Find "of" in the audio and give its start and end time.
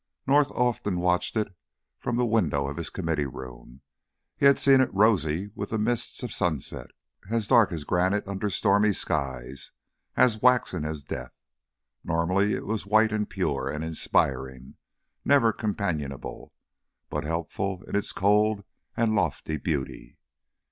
2.65-2.77, 6.23-6.33